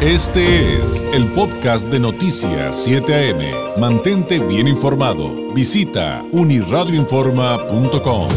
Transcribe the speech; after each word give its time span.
Este 0.00 0.76
es 0.76 1.02
el 1.12 1.26
podcast 1.32 1.88
de 1.88 1.98
Noticias 1.98 2.84
7 2.84 3.32
AM. 3.32 3.80
Mantente 3.80 4.38
bien 4.38 4.68
informado. 4.68 5.52
Visita 5.52 6.24
uniradioinforma.com. 6.30 8.28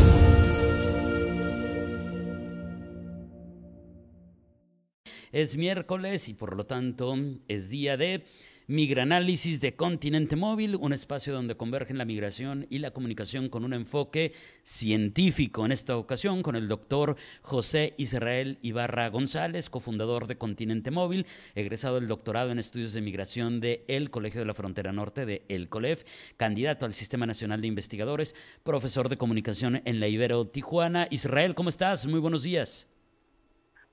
Es 5.31 5.55
miércoles 5.55 6.29
y 6.29 6.33
por 6.33 6.57
lo 6.57 6.65
tanto 6.65 7.13
es 7.47 7.69
día 7.69 7.95
de 7.95 8.25
Migranálisis 8.71 9.59
de 9.59 9.75
Continente 9.75 10.37
Móvil, 10.37 10.77
un 10.77 10.93
espacio 10.93 11.33
donde 11.33 11.57
convergen 11.57 11.97
la 11.97 12.05
migración 12.05 12.67
y 12.69 12.79
la 12.79 12.91
comunicación 12.91 13.49
con 13.49 13.65
un 13.65 13.73
enfoque 13.73 14.31
científico. 14.63 15.65
En 15.65 15.73
esta 15.73 15.97
ocasión 15.97 16.41
con 16.41 16.55
el 16.55 16.69
doctor 16.69 17.17
José 17.41 17.93
Israel 17.97 18.59
Ibarra 18.61 19.09
González, 19.09 19.69
cofundador 19.69 20.25
de 20.25 20.37
Continente 20.37 20.89
Móvil, 20.89 21.25
egresado 21.53 21.95
del 21.95 22.07
doctorado 22.07 22.51
en 22.51 22.59
estudios 22.59 22.93
de 22.93 23.01
migración 23.01 23.59
de 23.59 23.83
el 23.89 24.09
Colegio 24.09 24.39
de 24.39 24.47
la 24.47 24.53
Frontera 24.53 24.93
Norte 24.93 25.25
de 25.25 25.41
El 25.49 25.67
COLEF, 25.67 26.05
candidato 26.37 26.85
al 26.85 26.93
Sistema 26.93 27.25
Nacional 27.25 27.59
de 27.59 27.67
Investigadores, 27.67 28.37
profesor 28.63 29.09
de 29.09 29.17
comunicación 29.17 29.81
en 29.83 29.99
la 29.99 30.07
Ibero 30.07 30.45
Tijuana. 30.45 31.09
Israel, 31.09 31.55
¿cómo 31.55 31.67
estás? 31.67 32.07
Muy 32.07 32.21
buenos 32.21 32.43
días. 32.43 32.87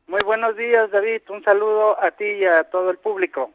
Muy 0.06 0.20
buenos 0.24 0.56
días, 0.56 0.88
David. 0.92 1.22
Un 1.30 1.42
saludo 1.42 2.00
a 2.00 2.12
ti 2.12 2.24
y 2.24 2.44
a 2.44 2.62
todo 2.62 2.90
el 2.90 2.98
público. 2.98 3.50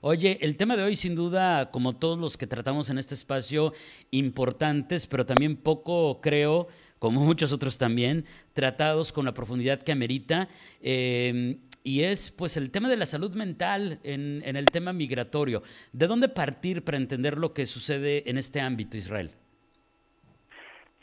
Oye, 0.00 0.38
el 0.42 0.56
tema 0.56 0.76
de 0.76 0.84
hoy 0.84 0.94
sin 0.94 1.16
duda, 1.16 1.72
como 1.72 1.96
todos 1.96 2.18
los 2.18 2.36
que 2.36 2.46
tratamos 2.46 2.88
en 2.88 2.98
este 2.98 3.14
espacio, 3.14 3.72
importantes, 4.12 5.08
pero 5.08 5.26
también 5.26 5.56
poco, 5.56 6.20
creo, 6.20 6.68
como 7.00 7.20
muchos 7.20 7.52
otros 7.52 7.78
también, 7.78 8.24
tratados 8.52 9.12
con 9.12 9.24
la 9.24 9.34
profundidad 9.34 9.82
que 9.82 9.90
amerita. 9.90 10.46
Eh, 10.80 11.56
y 11.82 12.04
es 12.04 12.30
pues 12.30 12.56
el 12.56 12.70
tema 12.70 12.88
de 12.88 12.96
la 12.96 13.06
salud 13.06 13.34
mental 13.34 13.98
en, 14.04 14.42
el 14.44 14.66
tema 14.66 14.92
migratorio. 14.92 15.62
¿De 15.92 16.06
dónde 16.06 16.28
partir 16.28 16.84
para 16.84 16.96
entender 16.96 17.36
lo 17.36 17.52
que 17.52 17.66
sucede 17.66 18.28
en 18.30 18.38
este 18.38 18.60
ámbito, 18.60 18.96
Israel? 18.96 19.30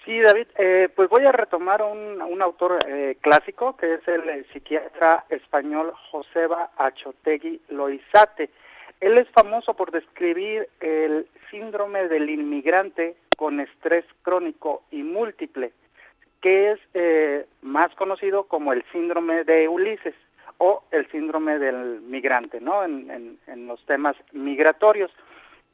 Sí, 0.05 0.21
David, 0.21 0.47
eh, 0.57 0.87
pues 0.95 1.09
voy 1.09 1.25
a 1.25 1.31
retomar 1.31 1.81
un, 1.81 2.41
autor 2.41 2.77
eh, 2.87 3.17
clásico 3.19 3.75
que 3.75 3.95
es 3.95 4.07
el, 4.07 4.29
el 4.29 4.45
psiquiatra 4.53 5.25
español 5.29 5.91
Joseba 6.11 6.71
Achotegui 6.77 7.59
Loizate. 7.69 8.51
Él 9.01 9.17
es 9.17 9.29
famoso 9.29 9.73
por 9.73 9.91
describir 9.91 10.67
el 10.79 11.27
síndrome 11.51 12.07
del 12.07 12.29
inmigrante 12.29 13.15
con 13.37 13.59
estrés 13.59 14.05
crónico 14.21 14.83
y 14.91 15.03
múltiple, 15.03 15.73
que 16.41 16.71
es 16.71 16.79
eh, 16.93 17.45
más 17.61 17.93
conocido 17.95 18.45
como 18.45 18.73
el 18.73 18.83
síndrome 18.91 19.43
de 19.43 19.67
Ulises 19.67 20.15
o 20.57 20.83
el 20.91 21.09
síndrome 21.11 21.59
del 21.59 22.01
migrante, 22.01 22.61
¿no? 22.61 22.83
En, 22.83 23.37
los 23.67 23.83
temas 23.85 24.15
migratorios. 24.31 25.11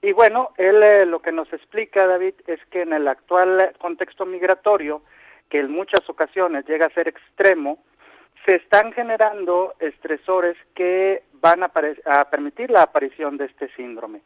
Y 0.02 0.13
bueno, 0.13 0.50
él 0.58 0.81
eh, 0.81 1.06
lo 1.06 1.22
que 1.22 1.31
nos 1.31 1.52
explica, 1.53 2.08
David, 2.08 2.33
es 2.47 2.59
que 2.72 2.81
en 2.81 2.94
el 2.94 3.08
actual 3.08 3.73
contexto 3.78 4.25
migratorio, 4.25 5.03
que 5.50 5.59
en 5.59 5.72
muchas 5.72 6.09
ocasiones 6.09 6.66
llega 6.66 6.88
a 6.88 6.94
ser 6.94 7.08
extremo, 7.08 7.78
se 8.45 8.56
están 8.56 8.92
generando 8.94 9.75
estresores 9.80 10.58
que 10.73 11.23
van 11.34 11.64
a, 11.64 11.72
a, 12.06 12.30
permitir 12.30 12.72
la 12.72 12.84
aparición 12.84 13.38
de 13.38 13.45
este 13.45 13.70
síndrome. 13.75 14.22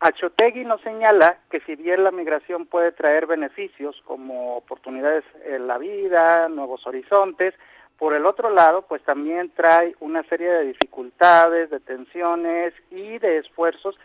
Achotegui 0.00 0.64
nos 0.64 0.80
señala 0.82 1.38
que 1.50 1.60
si 1.60 1.74
bien 1.74 2.04
la 2.04 2.10
migración 2.10 2.66
puede 2.66 2.92
traer 2.92 3.26
beneficios 3.26 4.00
como 4.04 4.56
oportunidades 4.56 5.24
en 5.46 5.66
la 5.66 5.78
vida, 5.78 6.48
nuevos 6.48 6.86
horizontes, 6.86 7.54
por 7.98 8.12
el 8.12 8.26
otro 8.26 8.50
lado, 8.50 8.82
pues 8.82 9.02
también 9.04 9.50
trae 9.56 9.94
una 10.00 10.22
serie 10.24 10.50
de 10.50 10.64
dificultades, 10.64 11.70
de 11.70 11.80
tensiones 11.80 12.74
y 12.90 13.18
de 13.18 13.38
esfuerzos 13.38 13.96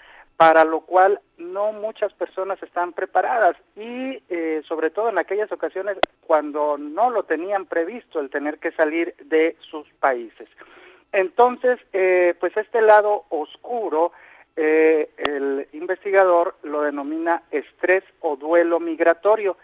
para 0.41 0.63
lo 0.63 0.79
cual 0.81 1.19
no 1.37 1.71
muchas 1.71 2.11
personas 2.13 2.57
están 2.63 2.93
preparadas 2.93 3.55
y 3.75 4.23
eh, 4.27 4.63
sobre 4.67 4.89
todo 4.89 5.09
en 5.09 5.19
aquellas 5.19 5.51
ocasiones 5.51 5.99
cuando 6.25 6.79
no 6.79 7.11
lo 7.11 7.21
tenían 7.25 7.67
previsto 7.67 8.19
el 8.19 8.31
tener 8.31 8.57
que 8.57 8.71
salir 8.71 9.13
de 9.25 9.55
sus 9.59 9.87
países. 9.99 10.49
Entonces, 11.11 11.77
eh, 11.93 12.33
pues 12.39 12.57
este 12.57 12.81
lado 12.81 13.25
oscuro, 13.29 14.13
eh, 14.55 15.11
el 15.17 15.67
investigador 15.73 16.55
lo 16.63 16.81
denomina 16.81 17.43
estrés 17.51 18.03
o 18.21 18.35
duelo 18.35 18.79
migratorio 18.79 19.57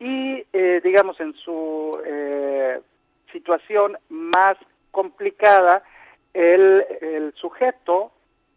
y 0.00 0.46
digamos 0.82 1.20
en 1.20 1.34
su 1.34 2.00
situación 3.30 3.98
más 4.08 4.56
complicada, 4.92 5.82
el 6.32 7.34
sujeto 7.36 8.12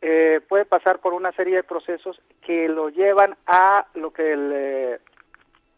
eh, 0.08 0.40
puede 0.48 0.66
pasar 0.66 1.00
por 1.00 1.14
una 1.14 1.32
serie 1.32 1.56
de 1.56 1.64
procesos 1.64 2.22
que 2.42 2.70
lo 2.70 2.90
llevan 2.90 3.36
a 3.48 3.88
lo 3.96 4.14
que 4.14 4.34
el 4.34 4.52
eh, 4.54 5.00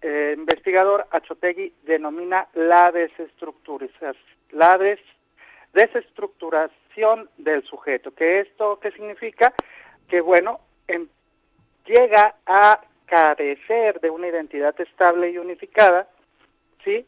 eh, 0.02 0.36
investigador 0.38 1.08
Achotegui 1.12 1.72
denomina 1.84 2.50
la 2.54 2.92
desestructuración, 2.92 4.18
la 4.52 4.78
des, 4.78 5.00
desestructuración 5.72 7.30
del 7.38 7.64
sujeto. 7.64 8.14
¿Qué 8.14 8.42
esto 8.42 8.82
qué 8.82 8.92
significa? 8.92 9.54
Que 10.10 10.20
bueno, 10.20 10.60
en, 10.90 11.08
llega 11.86 12.36
a 12.46 12.82
carecer 13.06 14.02
de 14.02 14.10
una 14.10 14.28
identidad 14.28 14.76
estable 14.82 15.30
y 15.32 15.38
unificada, 15.38 16.10
¿sí? 16.84 17.08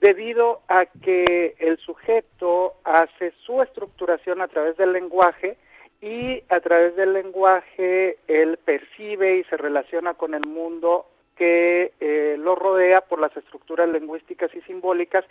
Debido 0.00 0.62
a 0.68 0.86
que 0.86 1.56
el 1.58 1.76
sujeto 1.76 2.76
hace 2.84 3.34
su 3.44 3.60
estructuración 3.60 4.40
a 4.40 4.48
través 4.48 4.78
del 4.78 4.94
lenguaje, 4.94 5.58
y 6.04 6.44
a 6.50 6.60
través 6.60 6.94
del 6.96 7.14
lenguaje 7.14 8.18
él 8.28 8.58
percibe 8.62 9.38
y 9.38 9.44
se 9.44 9.56
relaciona 9.56 10.12
con 10.12 10.34
el 10.34 10.46
mundo 10.46 11.06
que 11.34 11.92
eh, 11.98 12.36
lo 12.38 12.54
rodea 12.54 13.00
por 13.00 13.18
las 13.18 13.34
estructuras 13.34 13.88
lingüísticas 13.88 14.54
y 14.54 14.60
simbólicas 14.62 15.24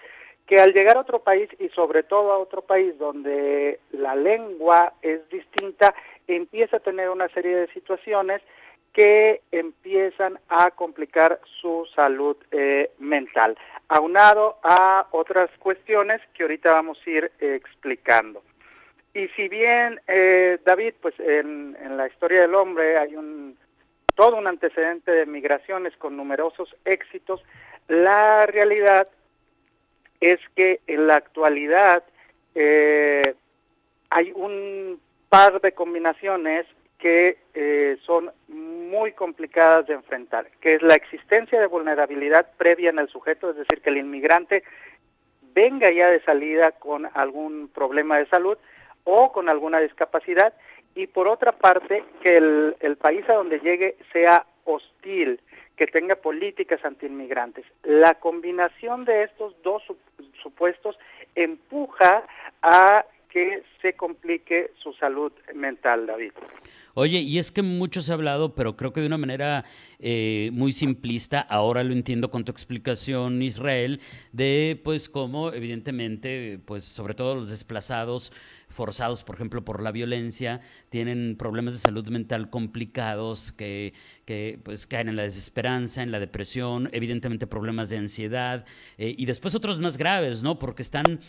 que 0.47 0.59
al 0.59 0.73
llegar 0.73 0.97
a 0.97 1.01
otro 1.01 1.19
país 1.19 1.47
y 1.59 1.69
sobre 1.69 2.01
todo 2.01 2.31
a 2.31 2.39
otro 2.39 2.63
país 2.63 2.97
donde 2.97 3.79
la 3.91 4.15
lengua 4.15 4.93
es 5.03 5.29
distinta, 5.29 5.93
empieza 6.27 6.77
a 6.77 6.81
tener 6.81 7.11
una 7.11 7.29
serie 7.29 7.55
de 7.55 7.67
situaciones 7.67 8.41
que 8.93 9.41
empiezan 9.51 10.39
a 10.49 10.71
complicar 10.71 11.39
su 11.61 11.85
salud 11.95 12.35
eh, 12.51 12.89
mental, 12.97 13.57
aunado 13.89 14.57
a 14.63 15.05
otras 15.11 15.51
cuestiones 15.59 16.19
que 16.33 16.43
ahorita 16.43 16.73
vamos 16.73 16.97
a 17.05 17.09
ir 17.09 17.31
eh, 17.39 17.55
explicando. 17.55 18.41
Y 19.13 19.27
si 19.29 19.47
bien, 19.47 19.99
eh, 20.07 20.57
David, 20.65 20.95
pues 21.01 21.13
en, 21.19 21.77
en, 21.81 21.97
la 21.97 22.07
historia 22.07 22.41
del 22.41 22.55
hombre 22.55 22.97
hay 22.97 23.15
un 23.15 23.57
todo 24.15 24.37
un 24.37 24.47
antecedente 24.47 25.11
de 25.11 25.25
migraciones 25.25 25.95
con 25.97 26.15
numerosos 26.15 26.75
éxitos, 26.85 27.43
la 27.87 28.45
realidad 28.45 29.07
es 30.19 30.39
que 30.55 30.79
en 30.87 31.07
la 31.07 31.15
actualidad 31.15 32.03
eh, 32.55 33.35
hay 34.09 34.31
un 34.35 34.99
par 35.29 35.59
de 35.61 35.71
combinaciones 35.73 36.65
que 36.99 37.37
eh, 37.53 37.97
son 38.05 38.31
muy 38.47 39.11
complicadas 39.11 39.87
de 39.87 39.95
enfrentar, 39.95 40.47
que 40.61 40.75
es 40.75 40.81
la 40.81 40.95
existencia 40.95 41.59
de 41.59 41.67
vulnerabilidad 41.67 42.51
previa 42.57 42.91
en 42.91 42.99
el 42.99 43.09
sujeto, 43.09 43.49
es 43.49 43.57
decir, 43.57 43.81
que 43.81 43.89
el 43.89 43.97
inmigrante 43.97 44.63
venga 45.53 45.91
ya 45.91 46.09
de 46.09 46.21
salida 46.21 46.71
con 46.71 47.09
algún 47.13 47.67
problema 47.67 48.17
de 48.17 48.27
salud, 48.27 48.57
o 49.03 49.31
con 49.31 49.49
alguna 49.49 49.79
discapacidad 49.79 50.53
y 50.95 51.07
por 51.07 51.27
otra 51.27 51.51
parte 51.53 52.03
que 52.21 52.37
el, 52.37 52.75
el 52.79 52.97
país 52.97 53.27
a 53.29 53.33
donde 53.33 53.59
llegue 53.59 53.97
sea 54.11 54.45
hostil, 54.65 55.39
que 55.75 55.87
tenga 55.87 56.15
políticas 56.15 56.83
antiinmigrantes. 56.85 57.65
La 57.83 58.15
combinación 58.15 59.05
de 59.05 59.23
estos 59.23 59.55
dos 59.63 59.81
supuestos 60.41 60.97
empuja 61.35 62.23
a 62.61 63.05
que 63.33 63.63
se 63.81 63.93
complique 63.93 64.71
su 64.77 64.93
salud 64.93 65.31
mental, 65.55 66.05
David. 66.05 66.33
Oye, 66.93 67.19
y 67.21 67.39
es 67.39 67.51
que 67.51 67.63
mucho 67.63 68.03
se 68.03 68.11
ha 68.11 68.13
hablado, 68.13 68.53
pero 68.53 68.77
creo 68.77 68.93
que 68.93 69.01
de 69.01 69.07
una 69.07 69.17
manera 69.17 69.65
eh, 69.99 70.51
muy 70.53 70.71
simplista, 70.71 71.41
ahora 71.41 71.83
lo 71.83 71.93
entiendo 71.93 72.29
con 72.29 72.45
tu 72.45 72.51
explicación, 72.51 73.41
Israel, 73.41 73.99
de 74.31 74.79
pues 74.83 75.09
cómo 75.09 75.51
evidentemente, 75.51 76.59
pues 76.63 76.83
sobre 76.83 77.15
todo 77.15 77.33
los 77.33 77.49
desplazados 77.49 78.31
forzados, 78.73 79.23
por 79.23 79.35
ejemplo, 79.35 79.63
por 79.63 79.81
la 79.81 79.91
violencia, 79.91 80.59
tienen 80.89 81.35
problemas 81.37 81.73
de 81.73 81.79
salud 81.79 82.07
mental 82.09 82.49
complicados 82.49 83.51
que, 83.51 83.93
que 84.25 84.59
pues 84.63 84.87
caen 84.87 85.09
en 85.09 85.15
la 85.15 85.23
desesperanza, 85.23 86.03
en 86.03 86.11
la 86.11 86.19
depresión, 86.19 86.89
evidentemente 86.91 87.47
problemas 87.47 87.89
de 87.89 87.97
ansiedad 87.97 88.65
eh, 88.97 89.15
y 89.17 89.25
después 89.25 89.55
otros 89.55 89.79
más 89.79 89.97
graves, 89.97 90.43
¿no? 90.43 90.59
Porque 90.59 90.81
están 90.81 91.19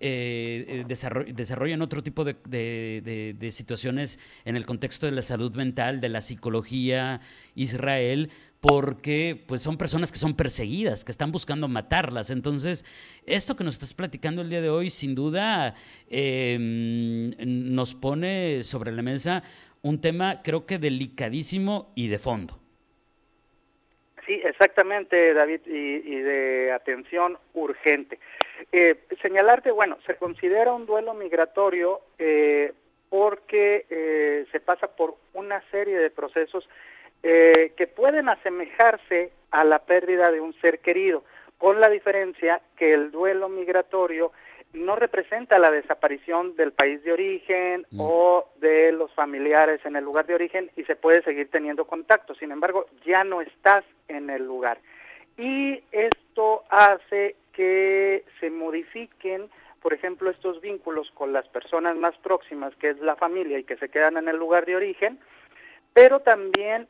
eh, 0.00 0.84
desarrollan 0.86 1.80
otro 1.80 2.02
tipo 2.02 2.24
de, 2.24 2.34
de, 2.44 3.50
situaciones 3.52 4.18
en 4.44 4.56
el 4.56 4.66
contexto 4.66 5.06
de 5.06 5.12
la 5.12 5.22
salud 5.22 5.54
mental, 5.54 6.00
de 6.00 6.08
la 6.08 6.20
psicología, 6.20 7.20
Israel, 7.54 8.30
porque 8.66 9.36
pues 9.46 9.60
son 9.60 9.76
personas 9.76 10.10
que 10.10 10.16
son 10.16 10.34
perseguidas, 10.34 11.04
que 11.04 11.12
están 11.12 11.30
buscando 11.30 11.68
matarlas. 11.68 12.30
Entonces, 12.30 12.86
esto 13.26 13.56
que 13.56 13.64
nos 13.64 13.74
estás 13.74 13.92
platicando 13.92 14.40
el 14.40 14.48
día 14.48 14.62
de 14.62 14.70
hoy, 14.70 14.88
sin 14.88 15.14
duda, 15.14 15.74
eh, 16.08 16.56
nos 16.58 17.94
pone 17.94 18.62
sobre 18.62 18.90
la 18.92 19.02
mesa 19.02 19.42
un 19.82 20.00
tema 20.00 20.40
creo 20.42 20.64
que 20.64 20.78
delicadísimo 20.78 21.92
y 21.94 22.08
de 22.08 22.18
fondo. 22.18 22.58
Sí, 24.26 24.40
exactamente, 24.42 25.34
David, 25.34 25.60
y, 25.66 26.16
de 26.20 26.72
atención 26.72 27.36
urgente. 27.52 28.18
Eh, 28.72 28.98
señalarte, 29.20 29.72
bueno, 29.72 29.98
se 30.06 30.16
considera 30.16 30.72
un 30.72 30.86
duelo 30.86 31.12
migratorio 31.12 32.00
eh, 32.18 32.72
porque 33.10 33.84
eh, 33.90 34.46
se 34.50 34.60
pasa 34.60 34.96
por 34.96 35.16
una 35.34 35.62
serie 35.70 35.98
de 35.98 36.08
procesos 36.08 36.66
que 37.24 37.86
pueden 37.86 38.28
asemejarse 38.28 39.32
a 39.50 39.64
la 39.64 39.78
pérdida 39.78 40.30
de 40.30 40.40
un 40.40 40.52
ser 40.60 40.80
querido, 40.80 41.24
con 41.56 41.80
la 41.80 41.88
diferencia 41.88 42.60
que 42.76 42.92
el 42.92 43.10
duelo 43.10 43.48
migratorio 43.48 44.32
no 44.74 44.96
representa 44.96 45.58
la 45.58 45.70
desaparición 45.70 46.56
del 46.56 46.72
país 46.72 47.02
de 47.04 47.12
origen 47.12 47.86
mm. 47.90 48.00
o 48.00 48.48
de 48.56 48.92
los 48.92 49.12
familiares 49.14 49.80
en 49.84 49.96
el 49.96 50.04
lugar 50.04 50.26
de 50.26 50.34
origen 50.34 50.70
y 50.76 50.82
se 50.84 50.96
puede 50.96 51.22
seguir 51.22 51.48
teniendo 51.50 51.86
contacto. 51.86 52.34
Sin 52.34 52.50
embargo, 52.50 52.86
ya 53.06 53.24
no 53.24 53.40
estás 53.40 53.84
en 54.08 54.30
el 54.30 54.44
lugar. 54.44 54.78
Y 55.38 55.82
esto 55.92 56.64
hace 56.68 57.36
que 57.52 58.24
se 58.40 58.50
modifiquen, 58.50 59.48
por 59.80 59.94
ejemplo, 59.94 60.30
estos 60.30 60.60
vínculos 60.60 61.10
con 61.12 61.32
las 61.32 61.46
personas 61.48 61.96
más 61.96 62.16
próximas, 62.18 62.74
que 62.76 62.90
es 62.90 62.98
la 62.98 63.16
familia 63.16 63.58
y 63.58 63.64
que 63.64 63.76
se 63.76 63.88
quedan 63.88 64.16
en 64.16 64.28
el 64.28 64.36
lugar 64.36 64.66
de 64.66 64.76
origen, 64.76 65.20
pero 65.92 66.20
también 66.20 66.88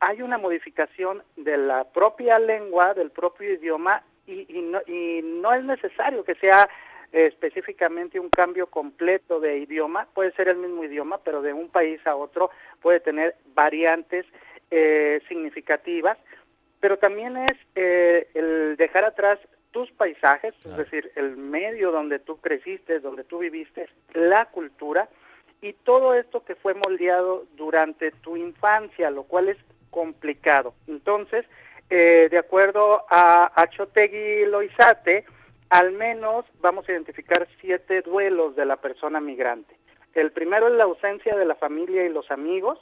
hay 0.00 0.22
una 0.22 0.38
modificación 0.38 1.22
de 1.36 1.56
la 1.56 1.84
propia 1.84 2.38
lengua, 2.38 2.94
del 2.94 3.10
propio 3.10 3.52
idioma, 3.52 4.02
y, 4.26 4.46
no, 4.60 4.80
y 4.86 5.22
no 5.22 5.52
es 5.52 5.64
necesario 5.64 6.24
que 6.24 6.34
sea 6.34 6.68
específicamente 7.12 8.18
un 8.18 8.28
cambio 8.28 8.66
completo 8.66 9.40
de 9.40 9.58
idioma, 9.58 10.08
puede 10.12 10.32
ser 10.32 10.48
el 10.48 10.56
mismo 10.56 10.84
idioma, 10.84 11.18
pero 11.18 11.40
de 11.40 11.52
un 11.52 11.68
país 11.68 12.04
a 12.06 12.16
otro 12.16 12.50
puede 12.82 13.00
tener 13.00 13.36
variantes 13.54 14.26
eh, 14.70 15.20
significativas, 15.28 16.18
pero 16.80 16.98
también 16.98 17.36
es 17.36 17.56
eh, 17.74 18.28
el 18.34 18.76
dejar 18.76 19.04
atrás 19.04 19.38
tus 19.70 19.90
paisajes, 19.92 20.54
es 20.64 20.76
decir, 20.76 21.12
el 21.16 21.36
medio 21.36 21.92
donde 21.92 22.18
tú 22.18 22.38
creciste, 22.38 23.00
donde 23.00 23.24
tú 23.24 23.38
viviste, 23.38 23.88
la 24.14 24.46
cultura 24.46 25.08
y 25.60 25.72
todo 25.72 26.14
esto 26.14 26.44
que 26.44 26.54
fue 26.54 26.74
moldeado 26.74 27.44
durante 27.56 28.10
tu 28.10 28.36
infancia, 28.36 29.10
lo 29.10 29.24
cual 29.24 29.48
es 29.48 29.58
complicado. 29.90 30.74
Entonces, 30.86 31.44
eh, 31.90 32.28
de 32.30 32.38
acuerdo 32.38 33.04
a 33.08 33.52
Achotegui 33.54 34.46
Loizate, 34.46 35.24
al 35.70 35.92
menos 35.92 36.44
vamos 36.60 36.88
a 36.88 36.92
identificar 36.92 37.46
siete 37.60 38.02
duelos 38.02 38.56
de 38.56 38.66
la 38.66 38.76
persona 38.76 39.20
migrante. 39.20 39.76
El 40.14 40.32
primero 40.32 40.68
es 40.68 40.74
la 40.74 40.84
ausencia 40.84 41.36
de 41.36 41.44
la 41.44 41.54
familia 41.54 42.04
y 42.04 42.08
los 42.08 42.30
amigos, 42.30 42.78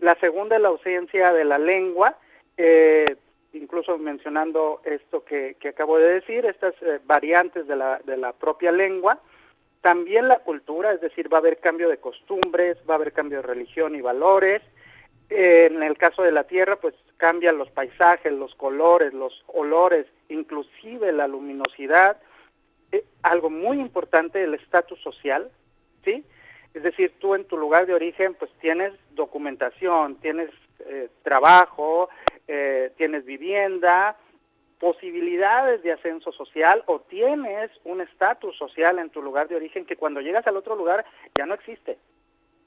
la 0.00 0.14
segunda 0.20 0.56
es 0.56 0.62
la 0.62 0.68
ausencia 0.68 1.32
de 1.32 1.44
la 1.44 1.58
lengua, 1.58 2.16
eh, 2.56 3.16
incluso 3.52 3.98
mencionando 3.98 4.80
esto 4.84 5.24
que, 5.24 5.56
acabo 5.68 5.98
de 5.98 6.14
decir, 6.14 6.46
estas 6.46 6.74
eh, 6.82 7.00
variantes 7.04 7.66
de 7.66 7.76
la, 7.76 8.00
de 8.04 8.16
la 8.16 8.32
propia 8.32 8.72
lengua, 8.72 9.18
también 9.80 10.28
la 10.28 10.38
cultura, 10.40 10.92
es 10.92 11.00
decir, 11.00 11.32
va 11.32 11.38
a 11.38 11.40
haber 11.40 11.58
cambio 11.58 11.88
de 11.88 11.98
costumbres, 11.98 12.76
va 12.88 12.94
a 12.94 12.96
haber 12.96 13.12
cambio 13.12 13.38
de 13.38 13.46
religión 13.46 13.96
y 13.96 14.00
valores, 14.00 14.62
en 15.30 15.82
el 15.82 15.96
caso 15.96 16.22
de 16.22 16.32
la 16.32 16.44
tierra, 16.44 16.76
pues 16.76 16.94
cambian 17.16 17.56
los 17.56 17.70
paisajes, 17.70 18.32
los 18.32 18.54
colores, 18.56 19.14
los 19.14 19.44
olores, 19.46 20.06
inclusive 20.28 21.12
la 21.12 21.28
luminosidad. 21.28 22.20
Eh, 22.90 23.04
algo 23.22 23.48
muy 23.48 23.78
importante, 23.78 24.42
el 24.42 24.54
estatus 24.54 25.00
social, 25.00 25.50
¿sí? 26.04 26.24
Es 26.74 26.82
decir, 26.82 27.12
tú 27.18 27.34
en 27.34 27.44
tu 27.44 27.56
lugar 27.56 27.86
de 27.86 27.94
origen, 27.94 28.34
pues 28.34 28.50
tienes 28.60 28.92
documentación, 29.12 30.16
tienes 30.16 30.50
eh, 30.80 31.08
trabajo, 31.22 32.08
eh, 32.48 32.92
tienes 32.96 33.24
vivienda, 33.24 34.16
posibilidades 34.78 35.82
de 35.82 35.92
ascenso 35.92 36.32
social 36.32 36.82
o 36.86 37.00
tienes 37.00 37.70
un 37.84 38.00
estatus 38.00 38.56
social 38.56 38.98
en 38.98 39.10
tu 39.10 39.20
lugar 39.22 39.46
de 39.48 39.56
origen 39.56 39.84
que 39.84 39.96
cuando 39.96 40.20
llegas 40.20 40.46
al 40.46 40.56
otro 40.56 40.74
lugar 40.74 41.04
ya 41.36 41.44
no 41.44 41.54
existe 41.54 41.98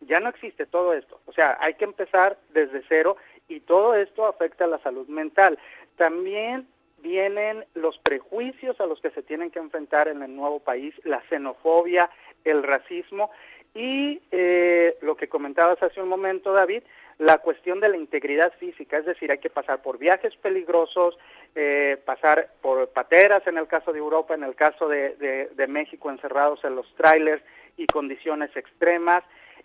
ya 0.06 0.20
no 0.20 0.30
existe 0.30 0.66
todo 0.66 0.94
esto. 0.94 1.20
O 1.26 1.34
sea, 1.34 1.58
hay 1.60 1.76
que 1.76 1.86
empezar 1.86 2.38
desde 2.54 2.84
cero 2.88 3.18
y 3.48 3.60
todo 3.62 3.96
esto 3.96 4.26
afecta 4.26 4.66
a 4.66 4.68
la 4.68 4.80
salud 4.80 5.08
mental. 5.08 5.58
También 5.98 6.68
vienen 7.00 7.66
los 7.74 7.98
prejuicios 8.00 8.80
a 8.80 8.86
los 8.86 9.00
que 9.02 9.12
se 9.12 9.22
tienen 9.22 9.52
que 9.52 9.60
enfrentar 9.60 10.08
en 10.08 10.24
el 10.24 10.36
nuevo 10.36 10.60
país, 10.60 10.96
la 11.04 11.22
xenofobia, 11.30 12.10
el 12.46 12.64
racismo 12.64 13.30
y 13.76 14.22
eh, 14.32 14.98
lo 15.02 15.16
que 15.18 15.28
comentabas 15.28 15.82
hace 15.82 16.02
un 16.02 16.08
momento, 16.08 16.54
David, 16.54 16.84
la 17.18 17.38
cuestión 17.40 17.80
de 17.80 17.90
la 17.90 17.98
integridad 17.98 18.54
física, 18.60 18.98
es 18.98 19.06
decir, 19.06 19.32
hay 19.32 19.38
que 19.40 19.50
pasar 19.50 19.82
por 19.82 19.98
viajes 19.98 20.36
peligrosos, 20.38 21.18
eh, 21.56 21.98
pasar 22.06 22.50
por 22.62 22.90
pateras 22.90 23.46
en 23.48 23.58
el 23.58 23.68
caso 23.68 23.92
de 23.92 24.00
Europa, 24.00 24.34
en 24.34 24.44
el 24.44 24.56
caso 24.56 24.88
de, 24.88 25.50
de 25.54 25.68
México, 25.68 26.10
encerrados 26.10 26.64
en 26.64 26.76
los 26.76 26.92
trailers 26.96 27.44
y 27.78 27.86
condiciones 27.88 28.56
extremas, 28.56 29.24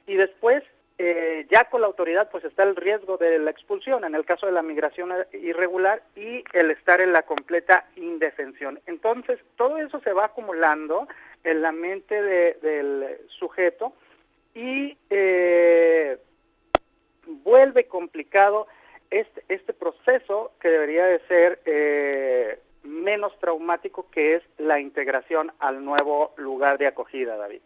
y 0.08 0.16
después 0.16 0.64
eh, 0.96 1.46
ya 1.48 1.64
con 1.70 1.82
la 1.82 1.86
autoridad 1.86 2.28
pues 2.30 2.44
está 2.44 2.64
el 2.64 2.74
riesgo 2.74 3.18
de 3.18 3.38
la 3.38 3.52
expulsión 3.52 4.04
en 4.04 4.16
el 4.16 4.24
caso 4.24 4.46
de 4.46 4.52
la 4.52 4.62
migración 4.62 5.12
irregular 5.32 6.02
y 6.16 6.42
el 6.52 6.72
estar 6.72 7.00
en 7.00 7.12
la 7.12 7.22
completa 7.22 7.86
indefensión. 7.94 8.80
Entonces 8.86 9.38
todo 9.56 9.78
eso 9.78 10.00
se 10.00 10.12
va 10.12 10.24
acumulando 10.24 11.06
en 11.44 11.62
la 11.62 11.70
mente 11.70 12.20
del 12.20 13.18
sujeto 13.28 13.92
y 14.54 14.96
eh, 15.10 16.18
vuelve 17.44 17.84
complicado 17.84 18.66
este, 19.10 19.44
este 19.48 19.72
proceso 19.72 20.50
que 20.60 20.68
debería 20.68 21.04
de 21.04 21.20
ser 21.28 21.60
eh, 21.64 22.58
menos 22.82 23.38
traumático 23.38 24.10
que 24.10 24.34
es 24.34 24.42
la 24.56 24.80
integración 24.80 25.52
al 25.60 25.84
nuevo 25.84 26.32
lugar 26.38 26.78
de 26.78 26.88
acogida, 26.88 27.36
David. 27.36 27.60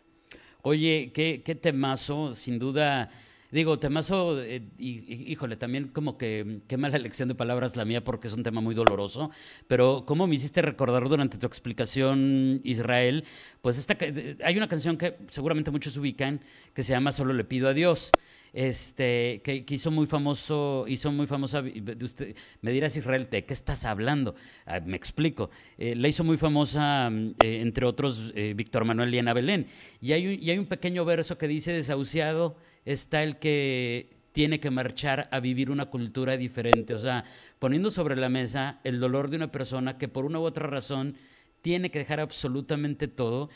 Oye, 0.63 1.11
qué, 1.13 1.43
qué 1.45 1.57
temazo, 1.57 2.37
sin 2.37 2.61
duda. 2.61 3.11
Digo, 3.51 3.81
temazo, 3.81 4.41
eh, 4.41 4.63
híjole, 4.79 5.57
también 5.57 5.89
como 5.89 6.17
que 6.17 6.61
qué 6.69 6.77
mala 6.77 6.97
elección 6.97 7.29
de 7.29 7.35
palabras 7.35 7.77
la 7.77 7.85
mía 7.85 8.05
porque 8.05 8.29
es 8.29 8.33
un 8.35 8.45
tema 8.45 8.61
muy 8.61 8.75
doloroso, 8.75 9.31
pero 9.67 10.05
¿cómo 10.07 10.27
me 10.29 10.37
hiciste 10.37 10.63
recordar 10.63 11.07
durante 11.09 11.37
tu 11.37 11.47
explicación, 11.47 12.61
Israel? 12.63 13.25
Pues 13.61 13.77
esta, 13.77 13.99
hay 14.45 14.57
una 14.57 14.69
canción 14.69 14.97
que 14.97 15.19
seguramente 15.29 15.73
muchos 15.73 15.97
ubican 15.97 16.41
que 16.75 16.83
se 16.85 16.93
llama 16.93 17.13
Solo 17.13 17.35
le 17.35 17.45
pido 17.45 17.69
a 17.69 17.75
Dios 17.75 18.13
este, 18.53 19.41
que, 19.43 19.65
hizo 19.67 19.91
muy 19.91 20.07
famoso, 20.07 20.85
hizo 20.87 21.11
muy 21.11 21.27
famosa, 21.27 21.65
usted, 22.03 22.37
me 22.61 22.71
dirás 22.71 22.97
Israel, 22.97 23.29
¿de 23.31 23.45
qué 23.45 23.55
estás 23.55 23.87
hablando? 23.87 24.35
Ah, 24.67 24.81
me 24.81 24.97
explico. 24.97 25.51
Eh, 25.79 25.95
la 25.97 26.09
hizo 26.09 26.23
muy 26.23 26.37
famosa, 26.37 27.09
mm, 27.11 27.35
eh, 27.43 27.61
entre 27.63 27.87
otros, 27.87 28.33
eh, 28.35 28.53
Víctor 28.55 28.85
Manuel 28.85 29.19
Ana 29.19 29.33
Belén. 29.33 29.67
Y 30.01 30.13
hay, 30.13 30.27
un, 30.27 30.43
y 30.43 30.51
hay 30.51 30.59
un 30.59 30.67
pequeño 30.67 31.05
verso 31.05 31.39
que 31.39 31.49
dice, 31.49 31.73
desahuciado 31.73 32.57
está 32.85 33.23
el 33.23 33.39
que 33.39 34.11
tiene 34.33 34.61
que 34.61 34.71
marchar 34.71 35.29
a 35.31 35.41
vivir 35.41 35.71
una 35.71 35.87
cultura 35.87 36.37
diferente. 36.37 36.95
O 36.95 36.99
sea, 36.99 37.25
poniendo 37.59 37.91
sobre 37.91 38.17
la 38.17 38.29
mesa 38.29 38.81
el 38.85 39.01
dolor 39.01 39.31
de 39.31 39.37
una 39.37 39.51
persona 39.51 39.97
que 39.97 40.09
por 40.09 40.25
una 40.27 40.41
u 40.41 40.43
otra 40.43 40.67
razón 40.67 41.17
tiene 41.63 41.91
que 41.91 42.01
dejar 42.01 42.21
absolutamente 42.21 43.09
todo. 43.09 43.51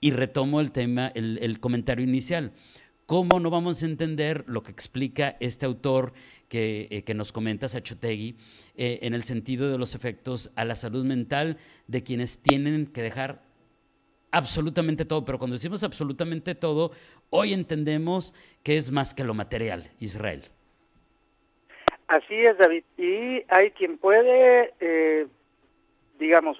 Y 0.00 0.10
retomo 0.10 0.60
el 0.60 0.72
tema, 0.72 1.12
el 1.14 1.60
comentario 1.60 2.04
inicial. 2.04 2.52
¿Cómo 3.12 3.40
no 3.40 3.50
vamos 3.50 3.82
a 3.82 3.86
entender 3.86 4.42
lo 4.46 4.62
que 4.62 4.70
explica 4.70 5.36
este 5.38 5.66
autor 5.66 6.14
que, 6.48 6.86
eh, 6.90 7.14
nos 7.14 7.30
comenta 7.30 7.68
Sachotegui 7.68 8.36
eh, 8.74 9.00
en 9.02 9.12
el 9.12 9.22
sentido 9.22 9.70
de 9.70 9.76
los 9.76 9.94
efectos 9.94 10.50
a 10.56 10.64
la 10.64 10.74
salud 10.74 11.04
mental 11.04 11.58
de 11.86 12.02
quienes 12.02 12.42
tienen 12.42 12.86
que 12.86 13.02
dejar 13.02 13.42
absolutamente 14.30 15.04
todo? 15.04 15.26
Pero 15.26 15.38
cuando 15.38 15.56
decimos 15.56 15.84
absolutamente 15.84 16.54
todo, 16.54 16.92
hoy 17.28 17.52
entendemos 17.52 18.32
que 18.62 18.78
es 18.78 18.90
más 18.90 19.12
que 19.12 19.24
lo 19.24 19.34
material, 19.34 19.82
Israel. 20.00 20.44
Así 22.08 22.36
es, 22.36 22.56
David. 22.56 22.84
Y 22.96 23.44
hay 23.48 23.72
quien 23.72 23.98
puede, 23.98 24.72
eh, 24.80 25.26
digamos, 26.18 26.56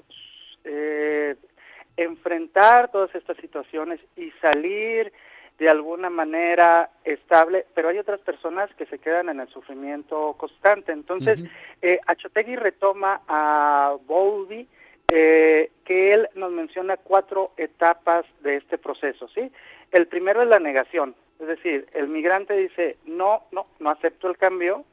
enfrentar 1.96 2.92
todas 2.92 3.14
estas 3.14 3.38
situaciones 3.38 4.00
y 4.18 4.30
salir 4.32 5.10
de 5.58 5.68
alguna 5.68 6.10
manera 6.10 6.90
estable, 7.04 7.66
pero 7.74 7.88
hay 7.88 7.98
otras 7.98 8.20
personas 8.20 8.72
que 8.74 8.86
se 8.86 8.98
quedan 8.98 9.28
en 9.28 9.40
el 9.40 9.48
sufrimiento 9.48 10.34
constante. 10.38 10.92
Entonces, 10.92 11.40
uh 11.40 11.96
Achotegui 12.06 12.56
retoma 12.56 13.22
a 13.28 13.96
Bowlby, 14.06 14.68
eh, 15.08 15.70
que 15.84 16.14
él 16.14 16.28
nos 16.34 16.50
menciona 16.52 16.96
cuatro 16.96 17.52
etapas 17.56 18.24
de 18.40 18.56
este 18.56 18.78
proceso, 18.78 19.28
¿sí? 19.28 19.52
El 19.90 20.06
primero 20.06 20.42
es 20.42 20.48
la 20.48 20.58
negación, 20.58 21.14
es 21.38 21.48
decir, 21.48 21.88
el 21.92 22.08
migrante 22.08 22.56
dice, 22.56 22.96
no, 23.04 23.42
no, 23.50 23.66
no 23.80 23.90
acepto 23.90 24.28
el 24.28 24.38
cambio, 24.38 24.84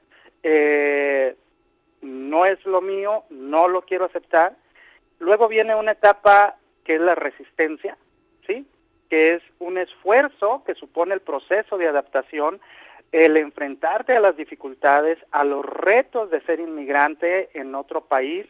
eh, 0.41 1.35
no 2.01 2.45
es 2.45 2.65
lo 2.65 2.81
mío, 2.81 3.23
no 3.29 3.67
lo 3.67 3.83
quiero 3.83 4.05
aceptar. 4.05 4.55
Luego 5.19 5.47
viene 5.47 5.75
una 5.75 5.91
etapa 5.91 6.55
que 6.83 6.95
es 6.95 7.01
la 7.01 7.13
resistencia. 7.13 7.97
Que 9.09 9.33
es 9.33 9.43
un 9.59 9.77
esfuerzo 9.77 10.63
que 10.65 10.75
supone 10.75 11.13
el 11.13 11.21
proceso 11.21 11.77
de 11.77 11.87
adaptación, 11.87 12.59
el 13.11 13.37
enfrentarte 13.37 14.15
a 14.15 14.19
las 14.19 14.37
dificultades, 14.37 15.17
a 15.31 15.43
los 15.43 15.65
retos 15.65 16.29
de 16.29 16.41
ser 16.41 16.59
inmigrante 16.59 17.49
en 17.53 17.73
otro 17.73 18.01
país, 18.01 18.45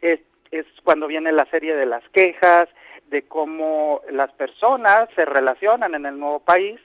es, 0.00 0.20
es 0.50 0.64
cuando 0.82 1.06
viene 1.06 1.30
la 1.32 1.44
serie 1.46 1.76
de 1.76 1.86
las 1.86 2.02
quejas, 2.10 2.68
de 3.10 3.22
cómo 3.22 4.02
las 4.10 4.30
personas 4.32 5.08
se 5.14 5.24
relacionan 5.24 5.94
en 5.94 6.06
el 6.06 6.18
nuevo 6.18 6.40
país, 6.40 6.80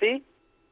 ¿sí? 0.00 0.24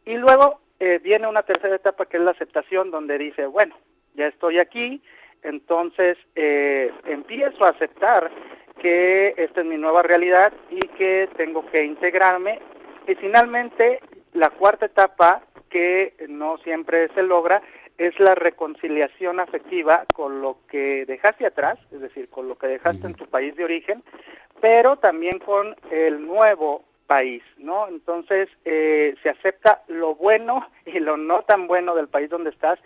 Y 0.04 0.16
luego 0.16 0.60
eh, 0.80 1.00
viene 1.02 1.26
una 1.26 1.42
tercera 1.42 1.76
etapa 1.76 2.06
que 2.06 2.16
es 2.16 2.22
la 2.22 2.32
aceptación, 2.32 2.90
donde 2.90 3.18
dice, 3.18 3.46
bueno, 3.46 3.76
ya 4.14 4.26
estoy 4.26 4.58
aquí, 4.58 5.02
entonces 5.42 6.16
eh, 6.34 6.90
empiezo 7.04 7.64
a 7.64 7.70
aceptar 7.70 8.30
que 8.84 9.32
esta 9.38 9.62
es 9.62 9.66
mi 9.66 9.78
nueva 9.78 10.02
realidad 10.02 10.52
y 10.68 10.78
que 10.98 11.26
tengo 11.38 11.64
que 11.70 11.84
integrarme. 11.84 12.60
Y 13.08 13.14
finalmente, 13.14 13.98
la 14.34 14.50
cuarta 14.50 14.84
etapa, 14.84 15.40
que 15.70 16.12
no 16.28 16.58
siempre 16.58 17.08
se 17.14 17.22
logra, 17.22 17.62
es 17.96 18.20
la 18.20 18.34
reconciliación 18.34 19.40
afectiva 19.40 20.04
con 20.12 20.42
lo 20.42 20.58
que 20.68 21.06
dejaste 21.06 21.46
atrás, 21.46 21.78
es 21.92 22.00
decir, 22.02 22.28
con 22.28 22.46
lo 22.46 22.58
que 22.58 22.66
dejaste 22.66 23.06
en 23.06 23.14
tu 23.14 23.24
país 23.24 23.56
de 23.56 23.64
origen, 23.64 24.02
pero 24.60 24.96
también 24.96 25.38
con 25.38 25.74
el 25.90 26.20
nuevo 26.26 26.84
país, 27.06 27.42
¿no? 27.58 27.88
Entonces 27.88 28.48
eh, 28.64 29.14
se 29.22 29.30
acepta 29.30 29.82
lo 29.88 30.14
bueno 30.14 30.68
y 30.86 30.98
lo 30.98 31.16
no 31.16 31.42
tan 31.42 31.66
bueno 31.66 31.94
del 31.94 32.08
país 32.08 32.30
donde 32.30 32.50
estás 32.50 32.78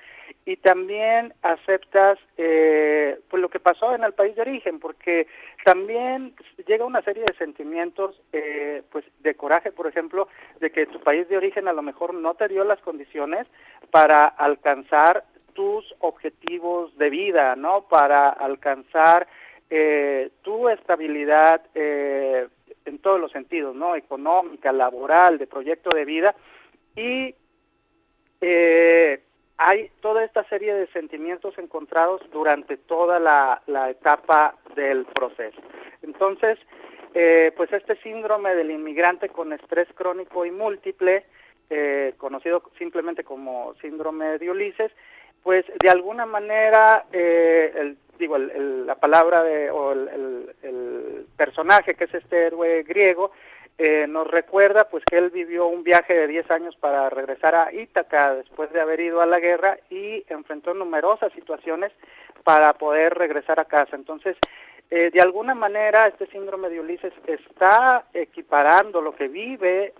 y 0.44 0.56
también 0.56 1.34
aceptas 1.42 2.18
eh, 2.38 3.18
pues 3.28 3.40
lo 3.40 3.50
que 3.50 3.60
pasó 3.60 3.94
en 3.94 4.02
el 4.02 4.14
país 4.14 4.34
de 4.34 4.42
origen, 4.42 4.78
porque 4.80 5.26
también 5.64 6.34
llega 6.66 6.86
una 6.86 7.02
serie 7.02 7.24
de 7.26 7.36
sentimientos, 7.36 8.20
eh, 8.32 8.82
pues 8.90 9.04
de 9.20 9.34
coraje, 9.34 9.72
por 9.72 9.86
ejemplo, 9.86 10.28
de 10.60 10.70
que 10.70 10.86
tu 10.86 11.00
país 11.00 11.28
de 11.28 11.36
origen 11.36 11.68
a 11.68 11.72
lo 11.72 11.82
mejor 11.82 12.14
no 12.14 12.34
te 12.34 12.48
dio 12.48 12.64
las 12.64 12.80
condiciones 12.80 13.46
para 13.90 14.24
alcanzar 14.24 15.24
tus 15.52 15.94
objetivos 15.98 16.96
de 16.96 17.10
vida, 17.10 17.56
¿no? 17.56 17.82
Para 17.82 18.30
alcanzar 18.30 19.26
eh, 19.70 20.30
tu 20.42 20.68
estabilidad 20.70 21.60
eh, 21.74 22.48
en 22.84 22.98
todos 22.98 23.20
los 23.20 23.32
sentidos, 23.32 23.74
¿no? 23.74 23.94
Económica, 23.94 24.72
laboral, 24.72 25.38
de 25.38 25.46
proyecto 25.46 25.90
de 25.94 26.04
vida 26.04 26.34
y 26.96 27.34
eh, 28.40 29.20
hay 29.58 29.90
toda 30.00 30.24
esta 30.24 30.44
serie 30.44 30.72
de 30.72 30.86
sentimientos 30.88 31.58
encontrados 31.58 32.22
durante 32.30 32.76
toda 32.76 33.18
la, 33.18 33.90
etapa 33.90 34.54
del 34.76 35.04
proceso. 35.06 35.60
Entonces, 36.02 36.58
eh, 37.14 37.52
pues 37.56 37.72
este 37.72 37.96
síndrome 37.96 38.54
del 38.54 38.70
inmigrante 38.70 39.28
con 39.28 39.52
estrés 39.52 39.88
crónico 39.94 40.46
y 40.46 40.52
múltiple, 40.52 41.24
eh, 41.70 42.14
conocido 42.18 42.62
simplemente 42.78 43.24
como 43.24 43.74
síndrome 43.80 44.38
de 44.38 44.48
Ulises, 44.48 44.92
pues 45.42 45.64
de 45.82 45.90
alguna 45.90 46.24
manera, 46.24 47.06
eh, 47.12 47.72
el, 47.74 47.98
digo, 48.18 48.36
la 48.38 48.94
palabra 48.96 49.42
de, 49.42 49.70
o 49.70 49.92
el, 49.92 50.54
el, 50.62 51.26
personaje 51.36 51.94
que 51.94 52.04
es 52.04 52.14
este 52.14 52.46
héroe 52.46 52.82
griego, 52.82 53.30
eh, 53.78 54.06
nos 54.08 54.26
recuerda 54.26 54.88
pues 54.90 55.04
que 55.04 55.18
él 55.18 55.30
vivió 55.30 55.68
un 55.68 55.84
viaje 55.84 56.12
de 56.12 56.26
10 56.26 56.50
años 56.50 56.76
para 56.76 57.08
regresar 57.10 57.54
a 57.54 57.72
Ítaca 57.72 58.34
después 58.34 58.72
de 58.72 58.80
haber 58.80 58.98
ido 58.98 59.20
a 59.20 59.26
la 59.26 59.38
guerra 59.38 59.78
y 59.88 60.24
enfrentó 60.28 60.74
numerosas 60.74 61.32
situaciones 61.32 61.92
para 62.42 62.72
poder 62.72 63.14
regresar 63.14 63.60
a 63.60 63.66
casa. 63.66 63.94
Entonces, 63.94 64.36
eh, 64.90 65.10
de 65.12 65.20
alguna 65.20 65.54
manera 65.54 66.08
este 66.08 66.26
síndrome 66.26 66.70
de 66.70 66.80
Ulises 66.80 67.12
está 67.26 68.06
equiparando 68.14 69.00
lo 69.00 69.14
que 69.14 69.28
vive 69.28 69.92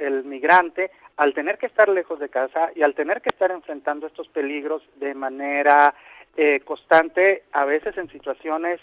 el 0.00 0.24
migrante 0.24 0.90
al 1.16 1.34
tener 1.34 1.58
que 1.58 1.66
estar 1.66 1.88
lejos 1.88 2.20
de 2.20 2.28
casa 2.28 2.70
y 2.74 2.82
al 2.82 2.94
tener 2.94 3.20
que 3.22 3.30
estar 3.30 3.50
enfrentando 3.50 4.06
estos 4.06 4.28
peligros 4.28 4.82
de 4.96 5.14
manera 5.14 5.94
eh, 6.36 6.60
constante, 6.64 7.44
a 7.52 7.64
veces 7.64 7.96
en 7.98 8.10
situaciones 8.10 8.80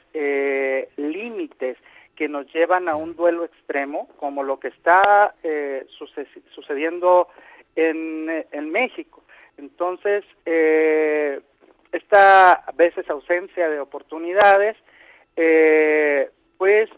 límites 0.98 1.78
que 2.16 2.30
nos 2.30 2.52
llevan 2.54 2.90
a 2.90 2.96
un 2.96 3.16
duelo 3.16 3.44
extremo, 3.44 4.08
como 4.18 4.44
lo 4.44 4.60
que 4.60 4.68
está 4.70 5.36
eh, 5.44 5.86
sucediendo 6.54 7.28
en, 7.76 8.46
en, 8.52 8.72
México. 8.72 9.24
Entonces, 9.58 10.24
eh, 10.46 11.42
esta 11.92 12.54
a 12.54 12.72
veces 12.74 13.10
ausencia 13.10 13.70
de 13.70 13.80
oportunidades, 13.80 14.78
eh, 15.36 16.30
pues 16.58 16.90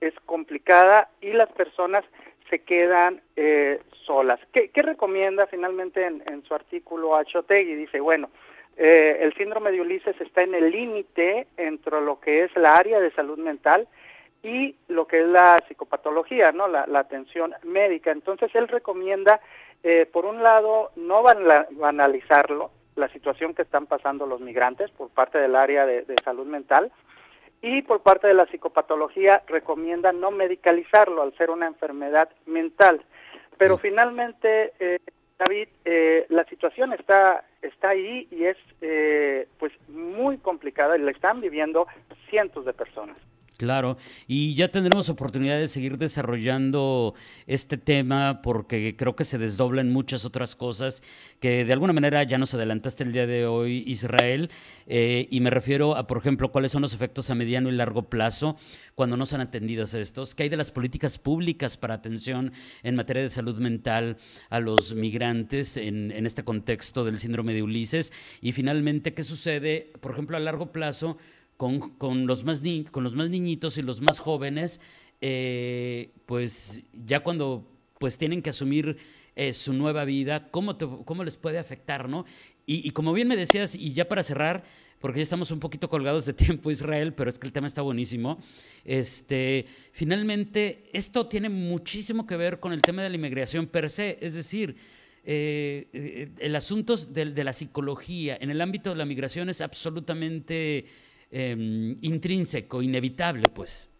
es 0.00 0.14
complicada 0.26 1.08
y 1.20 1.32
las 1.32 1.50
personas 1.52 2.04
se 2.50 2.60
quedan 2.60 3.20
eh, 3.36 3.80
solas. 4.04 4.40
¿Qué, 4.52 4.70
¿Qué, 4.70 4.82
recomienda 4.82 5.46
finalmente 5.46 6.04
en, 6.04 6.22
en 6.26 6.42
su 6.44 6.54
artículo 6.54 7.16
Achotegui? 7.16 7.74
Dice, 7.74 8.00
bueno, 8.00 8.30
eh, 8.80 9.18
el 9.22 9.34
síndrome 9.34 9.72
de 9.72 9.80
Ulises 9.80 10.20
está 10.20 10.42
en 10.42 10.54
el 10.54 10.70
límite 10.70 11.48
entre 11.56 12.00
lo 12.00 12.20
que 12.20 12.44
es 12.44 12.56
la 12.56 12.76
área 12.76 13.00
de 13.00 13.10
salud 13.10 13.36
mental 13.36 13.88
y 14.40 14.76
lo 14.86 15.08
que 15.08 15.20
es 15.20 15.26
la 15.26 15.56
psicopatología, 15.66 16.52
¿no? 16.52 16.68
La, 16.68 16.86
atención 16.94 17.54
médica. 17.64 18.12
Entonces 18.12 18.54
él 18.54 18.68
recomienda, 18.68 19.40
eh, 19.82 20.06
por 20.06 20.26
un 20.26 20.44
lado, 20.44 20.92
no 20.94 21.24
banalizarlo, 21.72 22.70
la 22.94 23.08
situación 23.08 23.52
que 23.52 23.62
están 23.62 23.86
pasando 23.86 24.26
los 24.26 24.40
migrantes 24.40 24.90
por 24.92 25.10
parte 25.10 25.38
del 25.38 25.56
área 25.56 25.84
de, 25.84 26.04
salud 26.24 26.46
mental, 26.46 26.92
y 27.60 27.82
por 27.82 28.02
parte 28.02 28.28
de 28.28 28.34
la 28.34 28.46
psicopatología 28.46 29.42
recomienda 29.48 30.12
no 30.12 30.30
medicalizarlo 30.30 31.22
al 31.22 31.36
ser 31.36 31.50
una 31.50 31.66
enfermedad 31.66 32.28
mental. 32.46 33.02
Pero 33.56 33.76
mm. 33.76 33.80
finalmente, 33.80 34.72
eh, 34.78 35.00
David, 35.36 35.68
eh, 35.84 36.26
la 36.28 36.44
situación 36.44 36.92
está 36.92 37.44
está 37.62 37.90
ahí 37.90 38.28
y 38.30 38.44
es 38.44 38.56
pues 39.58 39.72
muy 39.88 40.38
complicada 40.38 40.96
y 40.96 41.02
la 41.02 41.10
están 41.10 41.40
viviendo 41.40 41.86
cientos 42.28 42.64
de 42.64 42.72
personas. 42.72 43.16
Claro, 43.58 43.96
y 44.28 44.54
ya 44.54 44.68
tendremos 44.68 45.08
oportunidad 45.08 45.58
de 45.58 45.66
seguir 45.66 45.98
desarrollando 45.98 47.16
este 47.48 47.76
tema 47.76 48.40
porque 48.40 48.94
creo 48.96 49.16
que 49.16 49.24
se 49.24 49.36
desdoblan 49.36 49.90
muchas 49.90 50.24
otras 50.24 50.54
cosas 50.54 51.02
que 51.40 51.64
de 51.64 51.72
alguna 51.72 51.92
manera 51.92 52.22
ya 52.22 52.38
nos 52.38 52.54
adelantaste 52.54 53.02
el 53.02 53.10
día 53.10 53.26
de 53.26 53.46
hoy, 53.46 53.82
Israel, 53.84 54.48
eh, 54.86 55.26
y 55.28 55.40
me 55.40 55.50
refiero 55.50 55.96
a, 55.96 56.06
por 56.06 56.18
ejemplo, 56.18 56.52
cuáles 56.52 56.70
son 56.70 56.82
los 56.82 56.94
efectos 56.94 57.30
a 57.30 57.34
mediano 57.34 57.68
y 57.68 57.72
largo 57.72 58.08
plazo 58.08 58.56
cuando 58.94 59.16
no 59.16 59.26
son 59.26 59.40
atendidos 59.40 59.92
estos, 59.92 60.36
qué 60.36 60.44
hay 60.44 60.48
de 60.50 60.56
las 60.56 60.70
políticas 60.70 61.18
públicas 61.18 61.76
para 61.76 61.94
atención 61.94 62.52
en 62.84 62.94
materia 62.94 63.24
de 63.24 63.28
salud 63.28 63.58
mental 63.58 64.18
a 64.50 64.60
los 64.60 64.94
migrantes 64.94 65.76
en, 65.78 66.12
en 66.12 66.26
este 66.26 66.44
contexto 66.44 67.04
del 67.04 67.18
síndrome 67.18 67.54
de 67.54 67.64
Ulises, 67.64 68.12
y 68.40 68.52
finalmente 68.52 69.14
qué 69.14 69.24
sucede, 69.24 69.90
por 69.98 70.12
ejemplo, 70.12 70.36
a 70.36 70.40
largo 70.40 70.70
plazo 70.70 71.18
con, 71.58 71.80
con, 71.80 72.26
los, 72.26 72.44
más 72.44 72.62
ni, 72.62 72.84
con 72.84 73.04
los 73.04 73.14
más 73.14 73.28
niñitos 73.28 73.76
y 73.78 73.82
los 73.82 74.00
más 74.00 74.20
jóvenes, 74.20 74.80
eh, 75.20 76.12
pues 76.24 76.84
ya 77.04 77.20
cuando 77.20 77.68
pues 77.98 78.16
tienen 78.16 78.42
que 78.42 78.50
asumir 78.50 78.96
eh, 79.34 79.52
su 79.52 79.74
nueva 79.74 80.04
vida, 80.04 80.50
¿cómo, 80.52 80.78
cómo 81.04 81.24
les 81.24 81.36
puede 81.36 81.58
afectar, 81.58 82.08
¿no? 82.08 82.24
Y, 82.64 82.90
como 82.90 83.14
bien 83.14 83.28
me 83.28 83.36
decías, 83.36 83.74
y 83.74 83.92
ya 83.92 84.06
para 84.06 84.22
cerrar, 84.22 84.62
porque 85.00 85.18
ya 85.18 85.22
estamos 85.22 85.50
un 85.50 85.58
poquito 85.58 85.88
colgados 85.88 86.26
de 86.26 86.32
tiempo, 86.44 86.70
Israel, 86.70 87.12
pero 87.12 87.28
es 87.28 87.38
que 87.38 87.46
el 87.46 87.52
tema 87.52 87.66
está 87.66 87.82
buenísimo, 87.82 88.38
este, 88.84 89.66
finalmente 89.90 90.88
esto 90.92 91.26
tiene 91.26 91.48
muchísimo 91.48 92.26
que 92.26 92.36
ver 92.36 92.60
con 92.60 92.72
el 92.72 92.82
tema 92.82 93.02
de 93.02 93.08
la 93.08 93.16
inmigración 93.16 93.66
per 93.66 93.90
se, 93.90 94.18
es 94.20 94.34
decir, 94.34 94.76
eh, 95.24 96.30
el 96.38 96.54
asunto 96.54 96.96
de 96.96 97.44
la 97.44 97.52
psicología 97.52 98.38
en 98.40 98.50
el 98.50 98.60
ámbito 98.60 98.90
de 98.90 98.96
la 98.96 99.06
migración 99.06 99.48
es 99.48 99.60
absolutamente 99.60 100.86
Em, 101.30 101.94
intrínseco, 102.02 102.80
inevitable, 102.80 103.48
pues. 103.54 103.94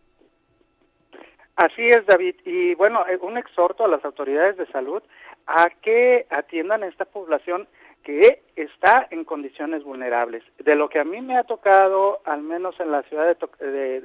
Así 1.57 1.83
es, 1.83 2.07
David. 2.07 2.37
Y 2.45 2.75
bueno, 2.75 3.05
eh, 3.07 3.19
un 3.21 3.37
exhorto 3.37 3.85
a 3.85 3.89
las 3.89 4.05
autoridades 4.05 4.57
de 4.57 4.67
salud 4.67 5.03
a 5.47 5.69
que 5.83 6.27
atiendan 6.31 6.83
a 6.83 6.87
esta 6.87 7.05
población 7.05 7.69
que 8.03 8.43
está 8.57 9.07
en 9.11 9.25
condiciones 9.25 9.85
vulnerables. 9.85 10.43
De 10.59 10.75
lo 10.75 10.89
que 10.89 10.99
a 10.99 11.05
mí 11.05 11.21
me 11.21 11.37
ha 11.37 11.45
tocado, 11.45 12.21
al 12.25 12.43
menos 12.43 12.79
en 12.81 12.91
la 12.91 13.03
ciudad 13.03 13.37
de, 13.59 14.01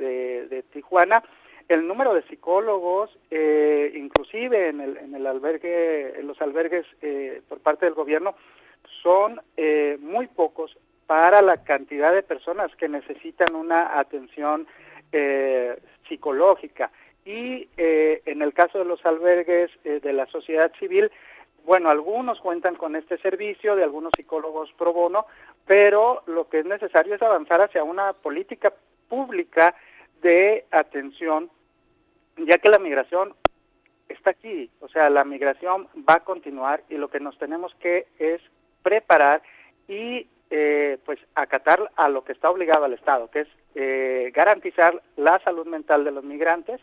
de, 0.49 0.63
Tijuana, 0.73 1.23
el 1.69 1.87
número 1.87 2.13
de 2.13 2.23
psicólogos, 2.23 3.17
eh, 3.31 3.93
inclusive 3.95 4.69
en 4.69 4.81
el, 4.81 4.97
en 4.97 5.15
el 5.15 5.25
albergue, 5.25 6.19
en 6.19 6.27
los 6.27 6.41
albergues 6.41 6.85
eh, 7.01 7.41
por 7.47 7.59
parte 7.59 7.85
del 7.85 7.93
gobierno, 7.93 8.35
son 9.01 9.41
eh, 9.55 9.97
muy 10.01 10.27
pocos 10.27 10.77
para 11.13 11.43
la 11.43 11.57
cantidad 11.57 12.11
de 12.11 12.23
personas 12.23 12.75
que 12.75 12.89
necesitan 12.89 13.53
una 13.53 13.99
atención 13.99 14.65
eh, 15.11 15.77
psicológica. 16.09 16.89
Y 17.23 17.69
eh, 17.77 18.23
en 18.25 18.41
el 18.41 18.51
caso 18.51 18.79
de 18.79 18.85
los 18.85 19.05
albergues 19.05 19.69
eh, 19.83 19.99
de 20.01 20.11
la 20.11 20.25
sociedad 20.25 20.71
civil, 20.79 21.11
bueno, 21.65 21.91
algunos 21.91 22.39
cuentan 22.39 22.73
con 22.73 22.95
este 22.95 23.19
servicio 23.19 23.75
de 23.75 23.83
algunos 23.83 24.11
psicólogos 24.17 24.73
pro 24.73 24.91
bono, 24.91 25.27
pero 25.67 26.23
lo 26.25 26.49
que 26.49 26.61
es 26.61 26.65
necesario 26.65 27.13
es 27.13 27.21
avanzar 27.21 27.61
hacia 27.61 27.83
una 27.83 28.13
política 28.13 28.73
pública 29.07 29.75
de 30.23 30.65
atención, 30.71 31.51
ya 32.37 32.57
que 32.57 32.69
la 32.69 32.79
migración 32.79 33.35
está 34.09 34.31
aquí, 34.31 34.67
o 34.79 34.87
sea, 34.87 35.11
la 35.11 35.25
migración 35.25 35.87
va 36.09 36.15
a 36.15 36.23
continuar 36.23 36.81
y 36.89 36.95
lo 36.95 37.09
que 37.11 37.19
nos 37.19 37.37
tenemos 37.37 37.71
que 37.75 38.07
es 38.17 38.41
preparar 38.81 39.43
y 39.87 40.25
eh, 40.55 40.99
pues 41.03 41.17
acatar 41.33 41.91
a 41.95 42.09
lo 42.09 42.23
que 42.23 42.31
está 42.31 42.51
obligado 42.51 42.85
al 42.85 42.93
Estado, 42.93 43.27
que 43.31 43.39
es 43.39 43.47
eh, 43.73 44.31
garantizar 44.35 45.01
la 45.17 45.39
salud 45.43 45.65
mental 45.65 46.03
de 46.03 46.11
los 46.11 46.23
migrantes 46.23 46.79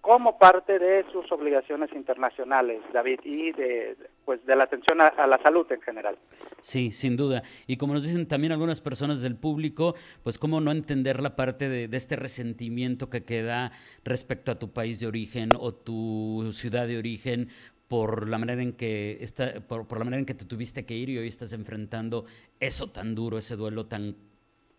como 0.00 0.38
parte 0.38 0.80
de 0.80 1.04
sus 1.12 1.30
obligaciones 1.30 1.92
internacionales, 1.92 2.80
David, 2.92 3.20
y 3.22 3.52
de, 3.52 3.96
pues, 4.24 4.44
de 4.44 4.56
la 4.56 4.64
atención 4.64 5.00
a, 5.00 5.24
la 5.28 5.40
salud 5.40 5.64
en 5.70 5.80
general. 5.82 6.18
Sí, 6.62 6.90
sin 6.90 7.16
duda. 7.16 7.44
Y 7.68 7.76
como 7.76 7.94
nos 7.94 8.02
dicen 8.02 8.26
también 8.26 8.52
algunas 8.52 8.80
personas 8.80 9.22
del 9.22 9.36
público, 9.36 9.94
pues 10.24 10.40
cómo 10.40 10.60
no 10.60 10.72
entender 10.72 11.22
la 11.22 11.36
parte 11.36 11.68
de, 11.68 11.88
este 11.96 12.16
resentimiento 12.16 13.08
que 13.08 13.24
queda 13.24 13.70
respecto 14.04 14.50
a 14.50 14.58
tu 14.58 14.72
país 14.72 14.98
de 14.98 15.06
origen 15.06 15.50
o 15.56 15.72
tu 15.72 16.50
ciudad 16.50 16.88
de 16.88 16.98
origen 16.98 17.50
por 17.92 18.26
la 18.26 18.38
manera 18.38 18.62
en 18.62 18.72
que 18.72 19.18
está, 19.20 19.60
por, 19.60 19.86
la 19.98 20.04
manera 20.04 20.18
en 20.18 20.24
que 20.24 20.32
te 20.32 20.46
tuviste 20.46 20.86
que 20.86 20.96
ir 20.96 21.10
y 21.10 21.18
hoy 21.18 21.28
estás 21.28 21.52
enfrentando 21.52 22.24
eso 22.58 22.86
tan 22.88 23.14
duro, 23.14 23.36
ese 23.36 23.54
duelo 23.54 23.84
tan 23.84 24.16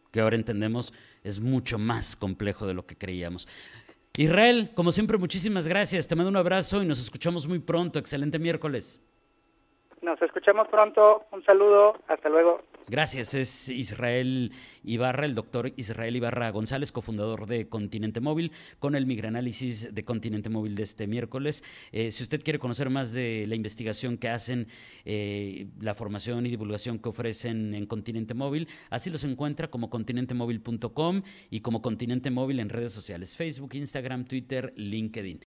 que 0.10 0.20
ahora 0.20 0.36
entendemos 0.36 0.92
es 1.24 1.40
mucho 1.40 1.78
más 1.78 2.16
complejo 2.16 2.66
de 2.66 2.74
lo 2.74 2.88
que 2.88 2.98
creíamos. 2.98 3.48
Israel, 4.18 4.72
como 4.74 4.92
siempre, 4.92 5.20
muchísimas 5.20 5.68
gracias. 5.68 6.08
Te 6.08 6.16
mando 6.16 6.32
un 6.32 6.38
abrazo 6.38 6.82
y 6.82 6.88
nos 6.88 7.00
escuchamos 7.04 7.48
muy 7.48 7.60
pronto. 7.60 8.00
Excelente 8.00 8.40
miércoles. 8.40 9.00
Nos 10.04 10.22
escuchamos 10.22 10.68
pronto. 10.68 11.24
Un 11.32 11.46
saludo. 11.46 11.94
Hasta 12.10 12.28
luego. 12.28 12.62
Gracias. 12.90 13.34
Es 13.34 13.70
Israel 13.70 14.52
Ibarra, 14.84 15.26
el 15.26 15.34
doctor 15.34 15.72
Israel 15.78 16.18
Ibarra 16.18 16.52
González, 16.52 16.92
cofundador 16.92 17.46
de 17.46 17.70
Continente 17.70 18.20
Móvil, 18.20 18.52
con 18.80 18.96
el 18.96 19.06
migranálisis 19.06 19.96
de 19.96 20.04
Continente 20.04 20.50
Móvil 20.50 20.76
de 20.76 20.84
este 20.84 21.08
miércoles. 21.08 21.64
Eh, 21.94 22.12
si 22.12 22.22
usted 22.22 22.44
quiere 22.44 22.60
conocer 22.60 22.90
más 22.90 23.14
de 23.14 23.46
la 23.48 23.56
investigación 23.56 24.18
que 24.18 24.28
hacen, 24.28 24.68
eh, 25.06 25.68
la 25.80 25.94
formación 25.94 26.46
y 26.46 26.50
divulgación 26.50 27.00
que 27.00 27.08
ofrecen 27.08 27.74
en 27.74 27.86
Continente 27.86 28.34
Móvil, 28.34 28.68
así 28.90 29.10
los 29.10 29.24
encuentra 29.24 29.70
como 29.70 29.90
continentemóvil.com 29.90 31.22
y 31.50 31.62
como 31.62 31.82
Continente 31.82 32.30
Móvil 32.30 32.60
en 32.60 32.68
redes 32.68 32.92
sociales, 32.92 33.38
Facebook, 33.38 33.74
Instagram, 33.76 34.26
Twitter, 34.26 34.74
LinkedIn. 34.76 35.53